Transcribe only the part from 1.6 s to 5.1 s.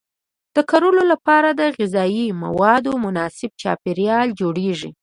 غذایي موادو مناسب چاپیریال جوړیږي.